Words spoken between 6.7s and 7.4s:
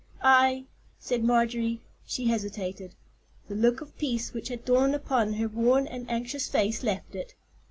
left it.